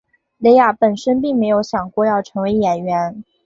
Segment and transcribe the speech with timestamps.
[0.39, 3.23] 蕾雅本身并没有想过要成为演员。